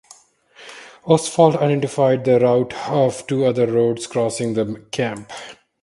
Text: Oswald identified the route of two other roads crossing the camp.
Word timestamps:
Oswald 1.05 1.57
identified 1.57 2.25
the 2.25 2.39
route 2.39 2.73
of 2.89 3.27
two 3.27 3.45
other 3.45 3.67
roads 3.67 4.07
crossing 4.07 4.55
the 4.55 4.83
camp. 4.89 5.31